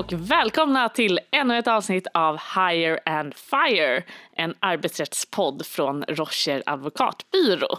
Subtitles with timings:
[0.00, 4.02] och välkomna till ännu ett avsnitt av Higher and Fire,
[4.36, 7.78] en arbetsrättspodd från Rocher advokatbyrå.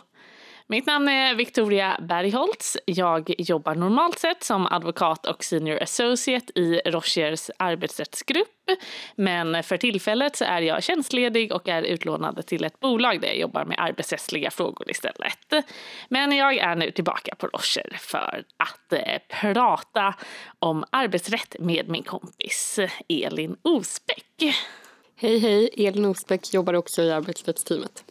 [0.72, 2.78] Mitt namn är Victoria Bergholtz.
[2.86, 8.48] Jag jobbar normalt sett som advokat och senior associate i Rochers arbetsrättsgrupp.
[9.16, 13.38] Men för tillfället så är jag tjänstledig och är utlånad till ett bolag där jag
[13.38, 15.66] jobbar med arbetsrättsliga frågor istället.
[16.10, 20.16] Men jag är nu tillbaka på Rocher för att eh, prata
[20.60, 22.80] om arbetsrätt med min kompis
[23.10, 24.56] Elin Osbeck.
[25.16, 28.11] Hej hej, Elin Osbeck jobbar också i arbetsrättsteamet.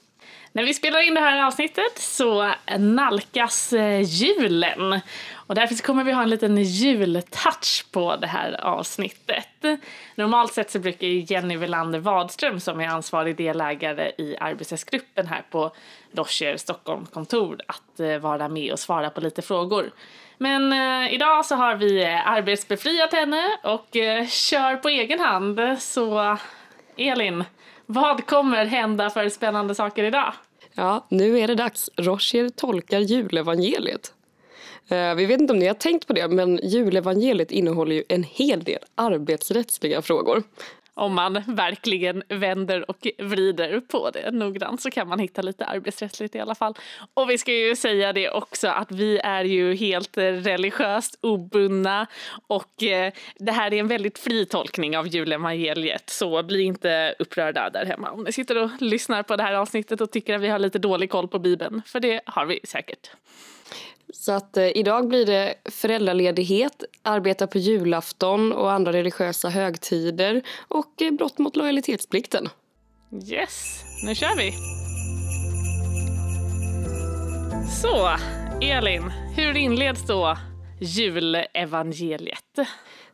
[0.52, 5.00] När vi spelar in det här avsnittet så nalkas eh, julen.
[5.34, 9.64] Och därför kommer vi ha en liten jultouch på det här avsnittet.
[10.14, 15.72] Normalt sett så brukar Jenny Welander Wadström som är ansvarig delägare i arbetsrättsgruppen här på
[16.12, 19.90] Rocher Stockholm-kontor att eh, vara med och svara på lite frågor.
[20.38, 25.60] Men eh, idag så har vi eh, arbetsbefriat henne och eh, kör på egen hand.
[25.78, 26.36] Så
[26.96, 27.44] Elin,
[27.86, 30.32] vad kommer hända för spännande saker idag?
[30.74, 31.90] Ja, nu är det dags.
[31.96, 34.12] Rocher tolkar julevangeliet.
[34.88, 38.22] Eh, vi vet inte om ni har tänkt på det, men julevangeliet innehåller ju en
[38.22, 40.42] hel del arbetsrättsliga frågor
[41.00, 46.34] om man verkligen vänder och vrider på det noggrant så kan man hitta lite arbetsrättsligt
[46.34, 46.74] i alla fall.
[47.14, 52.06] Och vi ska ju säga det också att vi är ju helt religiöst obundna
[52.46, 57.70] och eh, det här är en väldigt fri tolkning av julevangeliet så bli inte upprörda
[57.70, 60.48] där hemma om ni sitter och lyssnar på det här avsnittet och tycker att vi
[60.48, 63.10] har lite dålig koll på bibeln för det har vi säkert.
[64.12, 71.02] Så att eh, idag blir det föräldraledighet, arbeta på julafton och andra religiösa högtider och
[71.02, 72.48] eh, brott mot lojalitetsplikten.
[73.30, 74.52] Yes, nu kör vi!
[77.82, 78.10] Så,
[78.62, 80.36] Elin, hur inleds då
[80.80, 82.58] julevangeliet?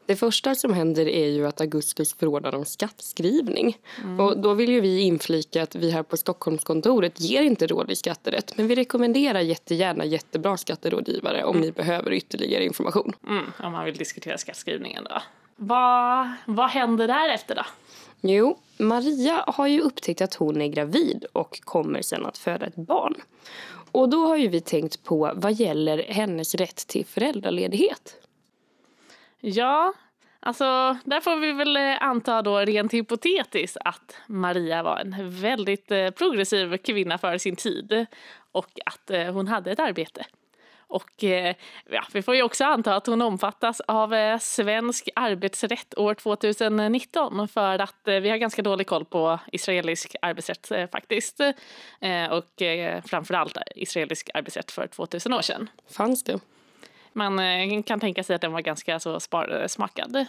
[0.06, 3.78] Det första som händer är ju att Augustus förordnar om skattskrivning.
[4.02, 4.20] Mm.
[4.20, 7.96] Och då vill ju vi inflika att vi här på Stockholmskontoret ger inte råd i
[7.96, 8.56] skatterätt.
[8.56, 11.66] Men vi rekommenderar jättegärna jättebra skatterådgivare om mm.
[11.66, 13.12] ni behöver ytterligare information.
[13.28, 15.22] Mm, om man vill diskutera skattskrivningen då.
[15.56, 17.62] Vad, vad händer därefter då?
[18.20, 22.76] Jo, Maria har ju upptäckt att hon är gravid och kommer sen att föda ett
[22.76, 23.14] barn.
[23.92, 28.25] Och då har ju vi tänkt på vad gäller hennes rätt till föräldraledighet.
[29.40, 29.92] Ja,
[30.40, 35.90] alltså där får vi väl eh, anta då rent hypotetiskt att Maria var en väldigt
[35.90, 38.06] eh, progressiv kvinna för sin tid
[38.52, 40.26] och att eh, hon hade ett arbete.
[40.88, 41.22] Och
[41.90, 47.78] ja, vi får ju också anta att hon omfattas av svensk arbetsrätt år 2019 för
[47.78, 51.40] att vi har ganska dålig koll på israelisk arbetsrätt faktiskt.
[52.30, 52.62] Och
[53.04, 55.70] framförallt israelisk arbetsrätt för 2000 år sedan.
[55.90, 56.40] Fanns det?
[57.16, 59.20] Man eh, kan tänka sig att den var ganska så
[59.68, 60.26] smakad.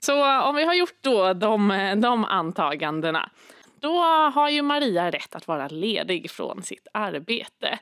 [0.00, 1.68] Så om vi har gjort då de,
[2.02, 3.30] de antagandena
[3.80, 3.98] då
[4.34, 7.78] har ju Maria rätt att vara ledig från sitt arbete.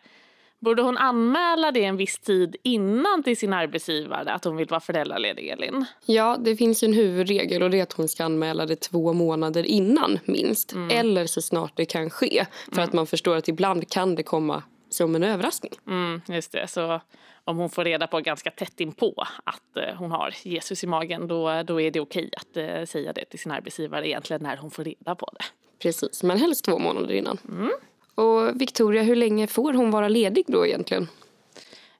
[0.59, 4.81] Borde hon anmäla det en viss tid innan till sin arbetsgivare att hon vill vara
[4.81, 5.85] föräldraledig, Elin?
[6.07, 9.67] Ja, det finns en huvudregel och det är att hon ska anmäla det två månader
[9.67, 10.73] innan minst.
[10.73, 10.99] Mm.
[10.99, 12.47] Eller så snart det kan ske.
[12.65, 12.85] För mm.
[12.85, 14.63] att man förstår att ibland kan det komma
[14.97, 15.73] som en överraskning.
[15.87, 17.01] Mm, just det, så
[17.45, 21.29] om hon får reda på ganska tätt inpå att eh, hon har Jesus i magen
[21.29, 24.71] då, då är det okej att eh, säga det till sin arbetsgivare egentligen när hon
[24.71, 25.45] får reda på det.
[25.79, 27.39] Precis, men helst två månader innan.
[27.49, 27.71] Mm.
[28.15, 31.09] Och Victoria, hur länge får hon vara ledig då egentligen?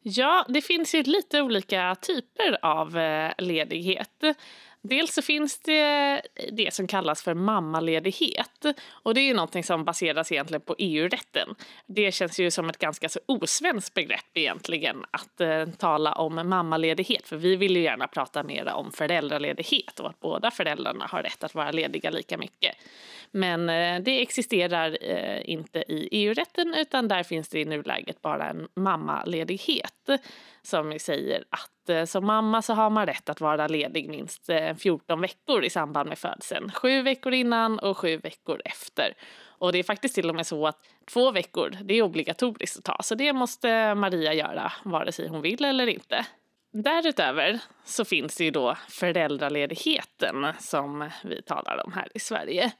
[0.03, 4.25] Ja, det finns ju lite olika typer av eh, ledighet.
[4.89, 8.65] Dels så finns det det som kallas för mammaledighet.
[8.89, 11.55] Och det är ju någonting som baseras egentligen på EU-rätten.
[11.87, 17.29] Det känns ju som ett ganska så osvenskt begrepp egentligen att eh, tala om mammaledighet.
[17.29, 21.45] För vi vill ju gärna prata mer om föräldraledighet och att båda föräldrarna har rätt
[21.45, 22.77] att vara lediga lika mycket.
[23.31, 28.49] Men eh, det existerar eh, inte i EU-rätten utan där finns det i nuläget bara
[28.49, 30.09] en mammaledighet
[30.63, 34.75] som säger att Eh, som mamma så har man rätt att vara ledig minst eh,
[34.75, 36.73] 14 veckor i samband med födseln.
[36.73, 39.15] Sju veckor innan och sju veckor efter.
[39.59, 40.79] Och det är faktiskt till och med så att
[41.11, 43.03] två veckor, det är obligatoriskt att ta.
[43.03, 46.27] Så det måste Maria göra vare sig hon vill eller inte.
[46.73, 52.73] Därutöver så finns det ju då föräldraledigheten som vi talar om här i Sverige.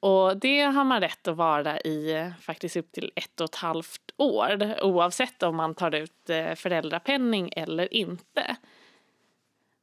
[0.00, 3.54] Och det har man rätt att vara i eh, faktiskt upp till ett och ett
[3.54, 8.56] halvt år oavsett om man tar ut eh, föräldrapenning eller inte.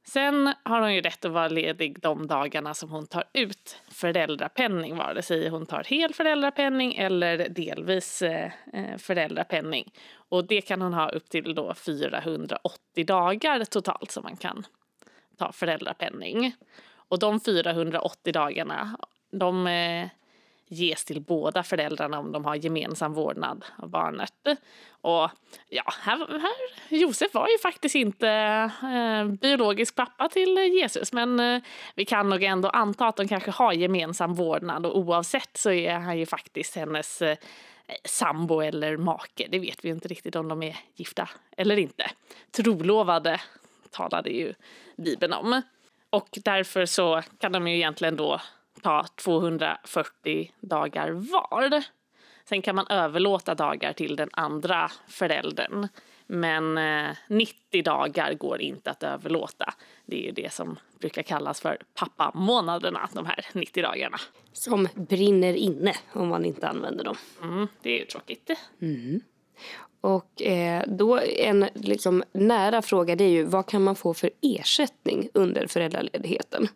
[0.07, 4.97] Sen har hon ju rätt att vara ledig de dagarna som hon tar ut föräldrapenning
[4.97, 8.51] vare sig hon tar hel föräldrapenning eller delvis eh,
[8.97, 9.91] föräldrapenning.
[10.15, 14.65] Och det kan hon ha upp till då 480 dagar totalt som man kan
[15.37, 16.55] ta föräldrapenning.
[16.93, 18.97] Och de 480 dagarna
[19.33, 20.07] de eh,
[20.73, 24.33] ges till båda föräldrarna om de har gemensam vårdnad av barnet.
[24.89, 25.29] Och
[25.69, 28.29] ja, här, här, Josef var ju faktiskt inte
[28.83, 31.61] eh, biologisk pappa till Jesus men eh,
[31.95, 35.93] vi kan nog ändå anta att de kanske har gemensam vårdnad och oavsett så är
[35.93, 37.37] han ju faktiskt hennes eh,
[38.05, 39.47] sambo eller make.
[39.49, 42.11] Det vet vi inte riktigt om de är gifta eller inte.
[42.51, 43.41] Trolovade
[43.91, 44.53] talade ju
[44.97, 45.61] Bibeln om.
[46.09, 48.41] Och därför så kan de ju egentligen då
[48.81, 51.83] ta 240 dagar var.
[52.45, 55.87] Sen kan man överlåta dagar till den andra föräldern.
[56.27, 56.75] Men
[57.27, 59.73] 90 eh, dagar går inte att överlåta.
[60.05, 64.17] Det är ju det som brukar kallas för pappamånaderna, de här 90 dagarna.
[64.53, 67.15] Som brinner inne om man inte använder dem.
[67.41, 68.49] Mm, det är ju tråkigt.
[68.81, 69.21] Mm.
[70.01, 74.29] Och eh, då en liksom nära fråga det är ju vad kan man få för
[74.41, 76.67] ersättning under föräldraledigheten?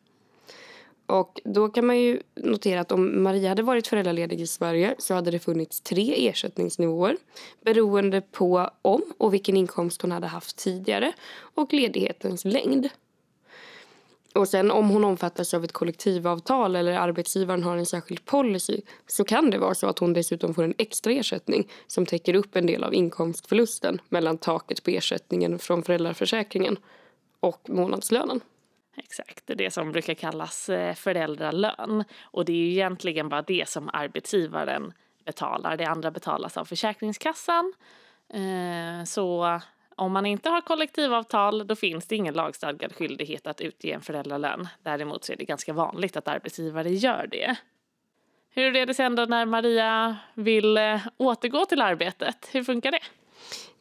[1.07, 5.13] Och då kan man ju notera att om Maria hade varit föräldraledig i Sverige så
[5.13, 7.18] hade det funnits tre ersättningsnivåer
[7.62, 11.13] beroende på om och vilken inkomst hon hade haft tidigare
[11.56, 12.89] och ledighetens längd.
[14.36, 19.24] Och sen om hon omfattas av ett kollektivavtal eller arbetsgivaren har en särskild policy så
[19.24, 22.65] kan det vara så att hon dessutom får en extra ersättning som täcker upp en
[22.65, 26.77] del av inkomstförlusten mellan taket på ersättningen från föräldraförsäkringen
[27.39, 28.42] och månadslönen.
[28.97, 32.03] Exakt, det som brukar kallas eh, föräldralön.
[32.21, 34.94] Och det är ju egentligen bara det som arbetsgivaren
[35.25, 35.77] betalar.
[35.77, 37.73] Det andra betalas av Försäkringskassan.
[38.33, 39.59] Eh, så
[39.95, 44.67] om man inte har kollektivavtal då finns det ingen lagstadgad skyldighet att utge en föräldralön.
[44.83, 47.55] Däremot så är det ganska vanligt att arbetsgivare gör det.
[48.49, 52.49] Hur är det sen då när Maria vill eh, återgå till arbetet?
[52.51, 52.99] Hur funkar det?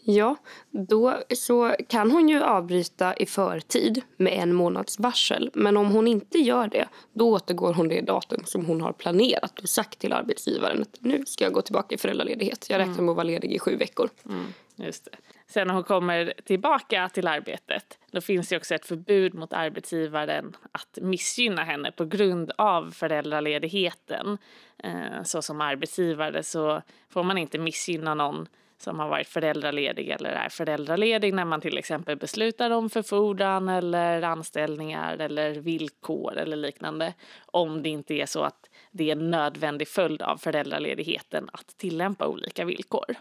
[0.08, 0.37] Ja,
[0.70, 5.50] då så kan hon ju avbryta i förtid med en månads varsel.
[5.55, 9.58] Men om hon inte gör det, då återgår hon det datum som hon har planerat
[9.58, 12.67] och sagt till arbetsgivaren att nu ska jag gå tillbaka i föräldraledighet.
[12.70, 14.11] Jag räknar med att vara ledig i sju veckor.
[14.29, 14.44] Mm,
[14.76, 15.11] just det.
[15.47, 20.56] Sen när hon kommer tillbaka till arbetet då finns det också ett förbud mot arbetsgivaren
[20.73, 24.38] att missgynna henne på grund av föräldraledigheten.
[24.79, 28.49] Eh, så som arbetsgivare så får man inte missgynna någon
[28.82, 34.23] som har varit föräldraledig eller är föräldraledig när man till exempel beslutar om förfordran eller
[34.23, 37.14] anställningar eller villkor eller liknande.
[37.46, 42.26] Om det inte är så att det är en nödvändig följd av föräldraledigheten att tillämpa
[42.26, 43.17] olika villkor.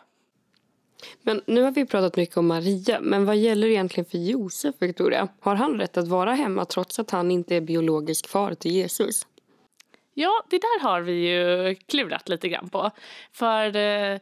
[1.22, 5.28] Men nu har vi pratat mycket om Maria, men vad gäller egentligen för Josef, Victoria?
[5.40, 9.28] Har han rätt att vara hemma trots att han inte är biologisk far till Jesus?
[10.14, 12.92] Ja, det där har vi ju klurat lite grann på.
[13.32, 14.20] För eh,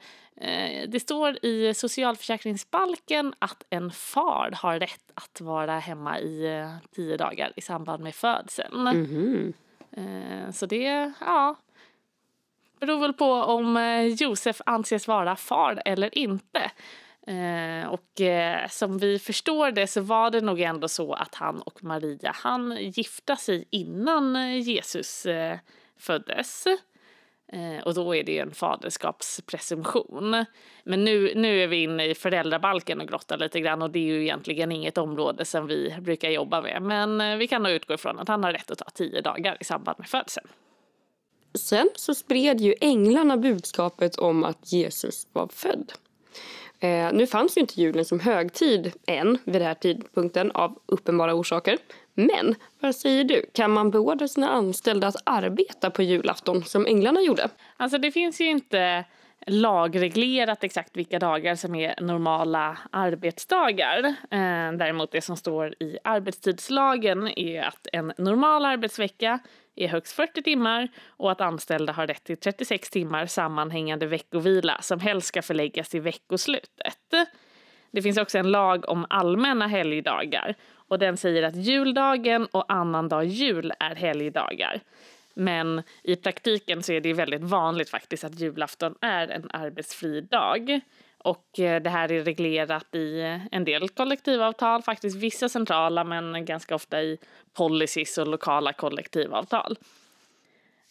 [0.88, 7.18] det står i socialförsäkringsbalken att en far har rätt att vara hemma i eh, tio
[7.18, 8.88] dagar i samband med födseln.
[8.88, 9.54] Mm.
[10.54, 11.56] Så det, ja,
[12.80, 13.78] beror väl på om
[14.20, 16.72] Josef anses vara far eller inte.
[17.90, 18.22] Och
[18.70, 22.78] som vi förstår det så var det nog ändå så att han och Maria han
[22.80, 25.28] gifta sig innan Jesus
[25.98, 26.66] föddes.
[27.54, 30.46] Eh, och då är det en faderskapspresumtion.
[30.84, 34.14] Men nu, nu är vi inne i föräldrabalken och grottar lite grann och det är
[34.14, 36.82] ju egentligen inget område som vi brukar jobba med.
[36.82, 39.58] Men eh, vi kan nog utgå ifrån att han har rätt att ta tio dagar
[39.60, 40.48] i samband med födseln.
[41.60, 45.94] Sen så spred ju änglarna budskapet om att Jesus var född.
[46.80, 51.34] Eh, nu fanns ju inte julen som högtid än vid den här tidpunkten av uppenbara
[51.34, 51.78] orsaker.
[52.14, 53.46] Men vad säger du?
[53.54, 57.50] Kan man beordra sina anställda att arbeta på julafton som änglarna gjorde?
[57.78, 59.06] Alltså det finns ju inte
[59.48, 64.04] lagreglerat exakt vilka dagar som är normala arbetsdagar.
[64.06, 69.40] Eh, däremot det som står i arbetstidslagen är att en normal arbetsvecka
[69.76, 75.00] är högst 40 timmar och att anställda har rätt till 36 timmar sammanhängande veckovila som
[75.00, 77.14] helst ska förläggas till veckoslutet.
[77.94, 83.24] Det finns också en lag om allmänna helgdagar och den säger att juldagen och annandag
[83.24, 84.82] jul är helgdagar.
[85.34, 90.80] Men i praktiken så är det väldigt vanligt faktiskt att julafton är en arbetsfri dag.
[91.18, 96.76] Och eh, det här är reglerat i en del kollektivavtal, faktiskt vissa centrala men ganska
[96.76, 97.18] ofta i
[97.54, 99.78] policies och lokala kollektivavtal.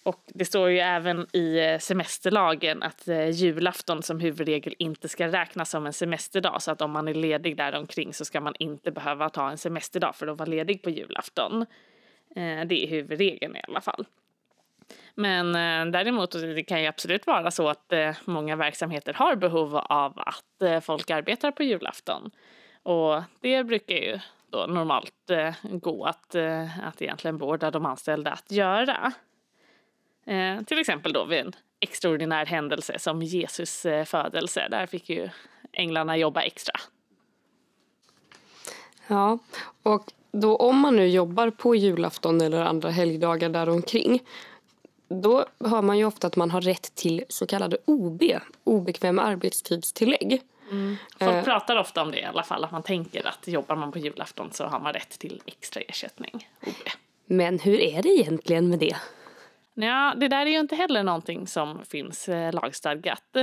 [0.02, 5.28] Och det står ju även i eh, semesterlagen att eh, julafton som huvudregel inte ska
[5.28, 6.62] räknas som en semesterdag.
[6.62, 9.58] Så att om man är ledig där omkring så ska man inte behöva ta en
[9.58, 11.62] semesterdag för att vara ledig på julafton.
[12.36, 14.06] Eh, det är huvudregeln i alla fall.
[15.14, 15.52] Men
[15.92, 17.92] däremot det kan ju absolut vara så att
[18.24, 22.30] många verksamheter har behov av att folk arbetar på julafton.
[22.82, 24.18] Och det brukar ju
[24.50, 25.30] då normalt
[25.62, 26.34] gå att,
[26.82, 29.12] att egentligen beordra de anställda att göra.
[30.26, 34.68] Eh, till exempel då vid en extraordinär händelse som Jesus eh, födelse.
[34.70, 35.28] Där fick ju
[35.72, 36.74] änglarna jobba extra.
[39.06, 39.38] Ja,
[39.82, 44.20] och då om man nu jobbar på julafton eller andra helgdagar däromkring
[45.20, 48.22] då hör man ju ofta att man har rätt till så kallade OB,
[48.64, 50.42] obekväm arbetstidstillägg.
[50.70, 50.96] Mm.
[51.18, 51.44] Folk eh.
[51.44, 54.48] pratar ofta om det i alla fall, att man tänker att jobbar man på julafton
[54.52, 56.88] så har man rätt till extra ersättning, OB.
[57.26, 58.96] Men hur är det egentligen med det?
[59.74, 63.36] Ja, det där är ju inte heller någonting som finns eh, lagstadgat.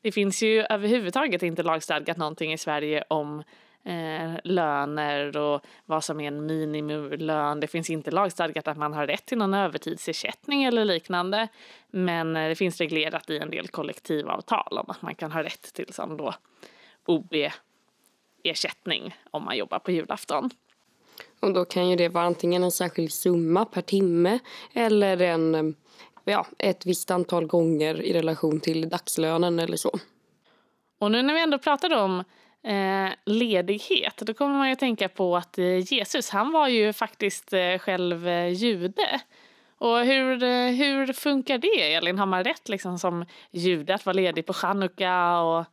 [0.00, 3.42] Det finns ju överhuvudtaget inte lagstadgat någonting i Sverige om
[3.84, 7.60] eh, löner och vad som är en minimilön.
[7.60, 11.48] Det finns inte lagstadgat att man har rätt till någon övertidsersättning eller liknande.
[11.90, 15.74] Men eh, det finns reglerat i en del kollektivavtal om att man kan ha rätt
[15.74, 16.34] till sån då
[17.06, 20.50] OB-ersättning om man jobbar på julafton.
[21.40, 24.38] Och då kan ju det vara antingen en särskild summa per timme
[24.74, 25.62] eller en, eh,
[26.24, 29.98] ja, ett visst antal gånger i relation till dagslönen eller så.
[30.98, 32.24] Och nu när vi ändå pratar om
[32.62, 36.92] eh, ledighet då kommer man ju att tänka på att eh, Jesus han var ju
[36.92, 39.20] faktiskt eh, själv eh, jude.
[39.78, 42.18] Och hur, eh, hur funkar det, Elin?
[42.18, 45.64] Har man rätt liksom, som jude att vara ledig på chanukka och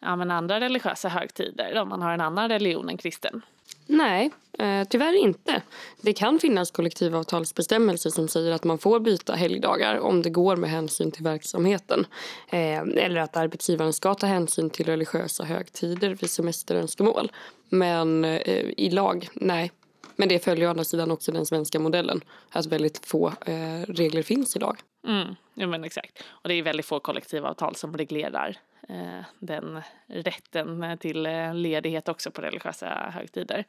[0.00, 3.42] ja, men andra religiösa högtider om man har en annan religion än kristen?
[3.86, 5.62] Nej, eh, tyvärr inte.
[6.00, 10.70] Det kan finnas kollektivavtalsbestämmelser som säger att man får byta helgdagar om det går med
[10.70, 12.06] hänsyn till verksamheten.
[12.48, 17.32] Eh, eller att arbetsgivaren ska ta hänsyn till religiösa högtider vid semesterönskemål.
[17.68, 19.70] Men eh, i lag, nej.
[20.16, 22.20] Men det följer å andra sidan också den svenska modellen.
[22.50, 24.76] Att väldigt få eh, regler finns idag.
[25.06, 26.22] Mm, ja, men exakt.
[26.28, 32.30] Och det är väldigt få kollektivavtal som reglerar Eh, den rätten till eh, ledighet också
[32.30, 33.64] på religiösa högtider.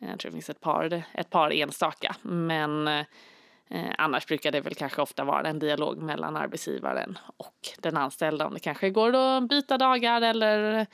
[0.00, 4.60] Eh, jag tror det finns ett par, ett par enstaka, men eh, annars brukar det
[4.60, 9.14] väl kanske ofta vara en dialog mellan arbetsgivaren och den anställda om det kanske går
[9.16, 10.86] att byta dagar eller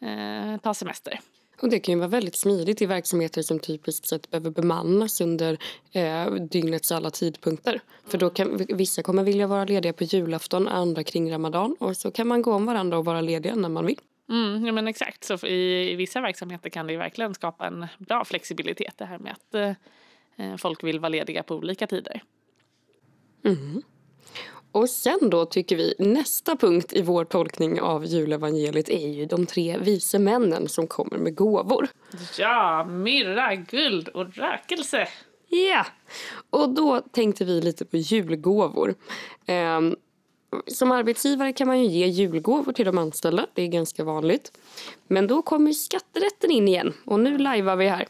[0.00, 1.20] eh, ta semester.
[1.62, 5.58] Och det kan ju vara väldigt smidigt i verksamheter som typiskt sett behöver bemannas under
[5.92, 7.80] eh, dygnets alla tidpunkter.
[8.06, 12.10] För då kan vissa kommer vilja vara lediga på julafton, andra kring ramadan och så
[12.10, 13.98] kan man gå om varandra och vara lediga när man vill.
[14.28, 18.24] Mm, ja men exakt, så i, i vissa verksamheter kan det verkligen skapa en bra
[18.24, 19.54] flexibilitet det här med att
[20.36, 22.22] eh, folk vill vara lediga på olika tider.
[23.44, 23.82] Mm.
[24.72, 29.46] Och sen då tycker vi nästa punkt i vår tolkning av julevangeliet är ju de
[29.46, 31.88] tre vise männen som kommer med gåvor.
[32.38, 35.08] Ja, myrra, guld och rökelse.
[35.48, 35.86] Ja, yeah.
[36.50, 38.94] och då tänkte vi lite på julgåvor.
[39.48, 39.96] Um,
[40.66, 43.46] som arbetsgivare kan man ju ge julgåvor till de anställda.
[43.54, 44.52] Det är ganska vanligt.
[45.08, 46.94] Men då kommer skatterätten in igen.
[47.04, 48.06] Och nu lajvar vi här.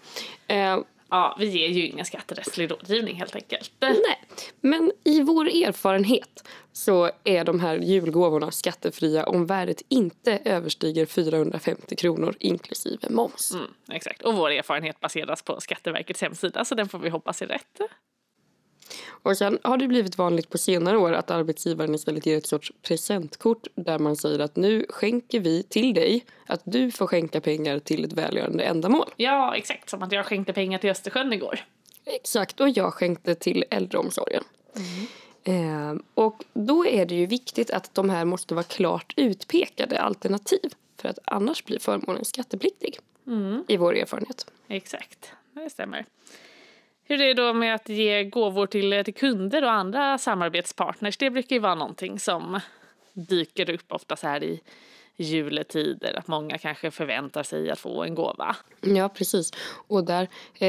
[0.51, 3.73] Uh, Ja, vi ger ju ingen skatterättslig rådgivning helt enkelt.
[3.81, 4.19] Nej,
[4.61, 11.97] men i vår erfarenhet så är de här julgåvorna skattefria om värdet inte överstiger 450
[11.97, 13.53] kronor inklusive moms.
[13.55, 17.47] Mm, exakt, och vår erfarenhet baseras på Skatteverkets hemsida så den får vi hoppas är
[17.47, 17.81] rätt.
[19.07, 22.73] Och sen har det blivit vanligt på senare år att arbetsgivaren istället ger ett sorts
[22.83, 27.79] presentkort där man säger att nu skänker vi till dig att du får skänka pengar
[27.79, 29.11] till ett välgörande ändamål.
[29.17, 29.91] Ja, exakt.
[29.91, 31.61] Som att jag skänkte pengar till Östersjön igår.
[32.05, 34.45] Exakt, och jag skänkte till äldreomsorgen.
[34.77, 35.07] Mm.
[35.45, 40.75] Eh, och då är det ju viktigt att de här måste vara klart utpekade alternativ
[40.97, 42.99] för att annars blir förmånen skattepliktig.
[43.27, 43.65] Mm.
[43.69, 44.47] I vår erfarenhet.
[44.69, 46.07] Exakt, det stämmer.
[47.05, 51.17] Hur är det då med att ge gåvor till, eh, till kunder och andra samarbetspartners?
[51.17, 52.61] Det brukar ju vara någonting som
[53.13, 54.61] dyker upp ofta så här i
[55.17, 58.57] juletider, att många kanske förväntar sig att få en gåva.
[58.81, 59.51] Ja, precis.
[59.89, 60.23] Och där
[60.55, 60.69] eh,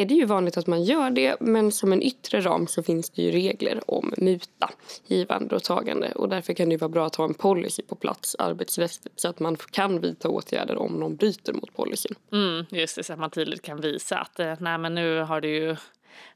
[0.00, 3.10] är det ju vanligt att man gör det, men som en yttre ram så finns
[3.10, 4.70] det ju regler om muta,
[5.06, 6.12] givande och tagande.
[6.12, 9.40] Och därför kan det vara bra att ha en policy på plats arbetsrättsligt så att
[9.40, 12.14] man kan vidta åtgärder om någon bryter mot policyn.
[12.32, 15.40] Mm, just det, så att man tydligt kan visa att eh, nej, men nu har
[15.40, 15.76] du ju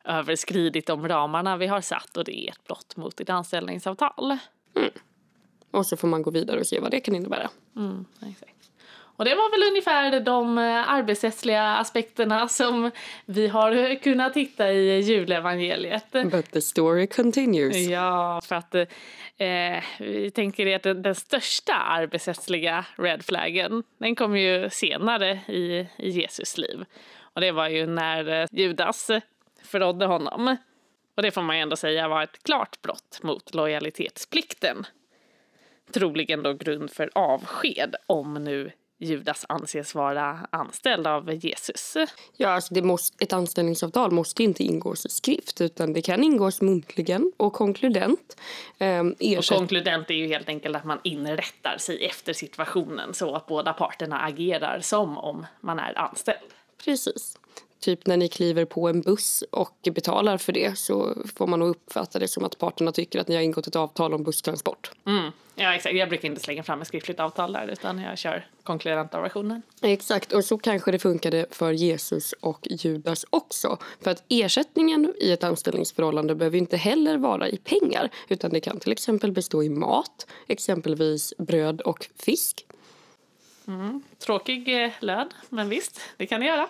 [0.05, 4.39] överskridit de ramarna vi har satt och det är ett brott mot ditt anställningsavtal.
[4.77, 4.91] Mm.
[5.75, 7.51] Och så får man gå vidare och se vad det kan innebära.
[7.77, 8.55] Mm, exakt.
[9.17, 12.91] Och det var väl ungefär de eh, arbetsrättsliga aspekterna som
[13.27, 16.13] vi har kunnat hitta i julevangeliet.
[16.13, 17.77] But the story continues.
[17.77, 24.37] Ja, för att eh, vi tänker att den, den, största arbetsrättsliga red flaggen, den kom
[24.37, 26.85] ju senare i, i Jesus liv.
[27.35, 29.11] Och det var ju när eh, Judas
[29.63, 30.57] förrådde honom.
[31.17, 34.87] Och det får man ju ändå säga var ett klart brott mot lojalitetsplikten
[35.93, 41.97] troligen då grund för avsked om nu Judas anses vara anställd av Jesus.
[42.37, 46.63] Ja, alltså det måste, ett anställningsavtal måste inte ingås i skrift utan det kan ingås
[46.63, 48.37] muntligen och konkludent.
[48.79, 53.47] Um, och konkludent är ju helt enkelt att man inrättar sig efter situationen så att
[53.47, 56.39] båda parterna agerar som om man är anställd.
[56.85, 57.39] Precis.
[57.85, 61.69] Typ när ni kliver på en buss och betalar för det så får man nog
[61.69, 64.91] uppfatta det som att parterna tycker att ni har ingått ett avtal om busstransport.
[65.07, 65.33] Mm.
[65.55, 69.21] Ja exakt, jag brukar inte slänga fram ett skriftligt avtal där utan jag kör konkurrenta
[69.21, 69.63] versionen.
[69.83, 73.79] Exakt, och så kanske det funkade för Jesus och Judas också.
[74.01, 78.81] För att ersättningen i ett anställningsförhållande behöver inte heller vara i pengar utan det kan
[78.81, 82.67] till exempel bestå i mat, exempelvis bröd och fisk.
[83.67, 84.03] Mm.
[84.19, 86.69] Tråkig eh, lön, men visst, det kan det göra.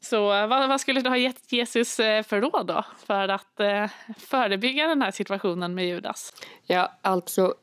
[0.00, 3.86] Så vad, vad, skulle du ha gett Jesus eh, för råd då för att eh,
[4.18, 6.32] förebygga den här situationen med Judas?
[6.66, 7.54] Ja, alltså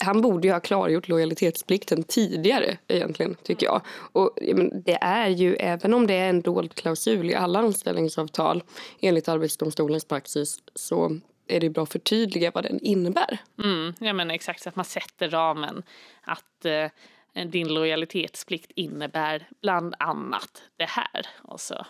[0.00, 3.82] han borde ju ha klargjort lojalitetsplikten tidigare egentligen, tycker jag.
[4.12, 4.38] Och
[4.84, 8.62] det är ju, även om det är en dold klausul i alla anställningsavtal
[9.00, 13.38] enligt Arbetsdomstolens praxis så är det bra att förtydliga vad den innebär.
[13.62, 15.82] Mm, ja men exakt, så att man sätter ramen.
[16.22, 16.86] Att eh,
[17.34, 21.26] Eh, din lojalitetsplikt innebär bland annat det här.
[21.42, 21.86] Och så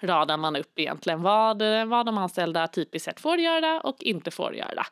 [0.00, 4.30] radar man upp egentligen vad, eh, vad de anställda typiskt sett får göra och inte
[4.30, 4.86] får göra.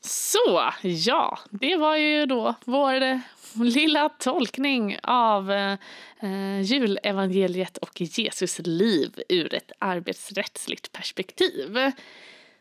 [0.00, 3.18] Så, ja, det var ju då vår eh,
[3.54, 11.92] lilla tolkning av eh, julevangeliet och Jesus liv ur ett arbetsrättsligt perspektiv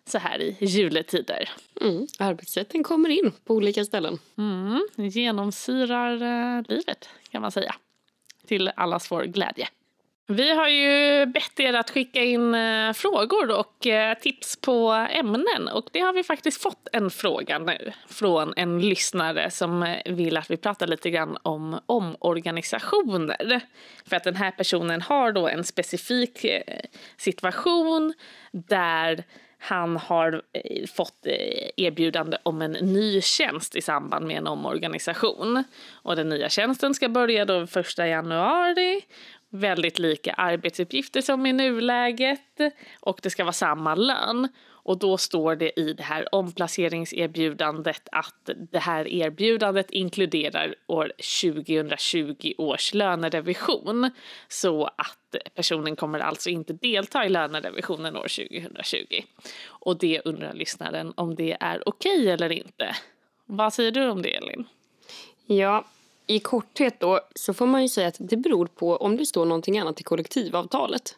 [0.10, 1.50] så här i juletider.
[1.82, 4.20] Mm, arbetsrätten kommer in på olika ställen.
[4.38, 7.76] Mm, genomsyrar eh, livet kan man säga.
[8.48, 9.68] Till allas vår glädje.
[10.28, 15.68] Vi har ju bett er att skicka in eh, frågor och eh, tips på ämnen
[15.68, 20.52] och det har vi faktiskt fått en fråga nu från en lyssnare som vill att
[20.52, 23.62] vi pratar lite grann om omorganisationer.
[24.06, 26.46] För att den här personen har då en specifik
[27.18, 28.14] situation
[28.52, 29.24] där
[29.66, 35.64] han har eh, fått eh, erbjudande om en ny tjänst i samband med en omorganisation.
[35.94, 39.02] Och den nya tjänsten ska börja då 1 januari.
[39.50, 42.60] Väldigt lika arbetsuppgifter som i nuläget
[43.00, 44.48] och det ska vara samma lön.
[44.86, 52.54] Och då står det i det här omplaceringserbjudandet att det här erbjudandet inkluderar år 2020
[52.58, 54.12] års lönerevision.
[54.48, 59.24] Så att personen kommer alltså inte delta i lönerevisionen år 2020.
[59.68, 62.96] Och det undrar lyssnaren om det är okej okay eller inte.
[63.46, 64.66] Vad säger du om det Elin?
[65.46, 65.86] Ja,
[66.28, 69.46] i korthet då så får man ju säga att det beror på om det står
[69.46, 71.18] någonting annat i kollektivavtalet.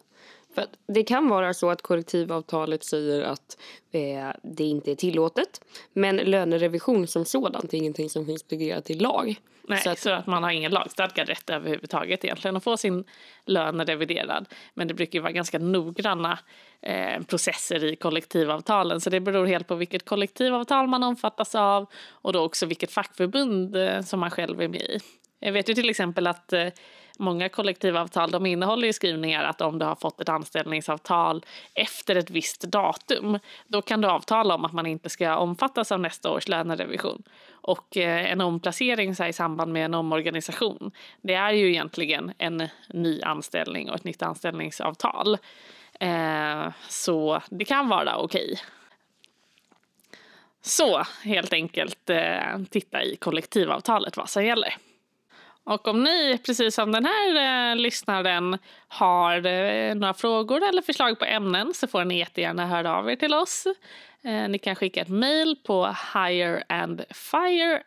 [0.57, 3.57] För det kan vara så att kollektivavtalet säger att
[3.91, 5.61] eh, det inte är tillåtet.
[5.93, 9.35] Men lönerevision som sådant är ingenting som finns reglerat i lag.
[9.67, 13.03] Nej, så att, så att, man har ingen lagstadgad rätt överhuvudtaget egentligen att få sin
[13.45, 14.45] lön reviderad.
[14.73, 16.39] Men det brukar ju vara ganska noggranna
[16.81, 22.33] eh, processer i kollektivavtalen så det beror helt på vilket kollektivavtal man omfattas av och
[22.33, 24.99] då också vilket fackförbund eh, som man själv är med i.
[25.39, 26.67] Jag vet ju till exempel att eh,
[27.19, 32.29] många kollektivavtal de innehåller ju skrivningar att om du har fått ett anställningsavtal efter ett
[32.29, 36.47] visst datum då kan du avtala om att man inte ska omfattas av nästa års
[36.47, 37.23] lönerevision.
[37.51, 42.33] Och eh, en omplacering så här, i samband med en omorganisation det är ju egentligen
[42.37, 45.37] en ny anställning och ett nytt anställningsavtal.
[45.99, 48.45] Eh, så det kan vara okej.
[48.45, 48.57] Okay.
[50.61, 54.77] Så helt enkelt eh, titta i kollektivavtalet vad som gäller.
[55.67, 61.19] Och om ni, precis som den här eh, lyssnaren, har eh, några frågor eller förslag
[61.19, 63.67] på ämnen så får ni jättegärna höra av er till oss.
[64.23, 67.83] Eh, ni kan skicka ett mejl på higherandfire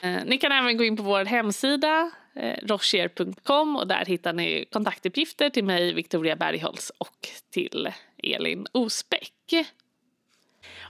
[0.00, 4.64] Eh, ni kan även gå in på vår hemsida eh, rochier.com och där hittar ni
[4.72, 9.32] kontaktuppgifter till mig, Victoria Bergholtz och till Elin Osbeck.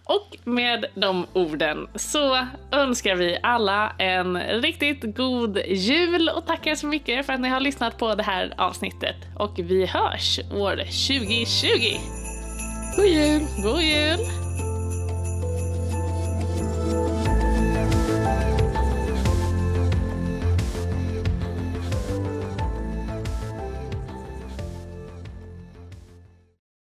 [0.05, 6.87] Och med de orden så önskar vi alla en riktigt god jul och tackar så
[6.87, 9.17] mycket för att ni har lyssnat på det här avsnittet.
[9.37, 11.99] Och vi hörs år 2020.
[12.97, 13.43] God jul!
[13.63, 14.19] God jul!